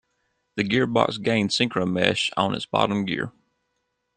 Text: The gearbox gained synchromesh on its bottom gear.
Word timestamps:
The 0.55 0.63
gearbox 0.63 1.21
gained 1.21 1.51
synchromesh 1.51 2.31
on 2.35 2.55
its 2.55 2.65
bottom 2.65 3.05
gear. 3.05 3.31